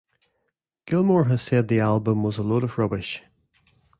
Gilmour 0.87 1.25
has 1.25 1.43
said 1.43 1.67
the 1.67 1.79
album 1.79 2.23
was 2.23 2.39
a 2.39 2.41
load 2.41 2.63
of 2.63 2.79
rubbish. 2.79 3.21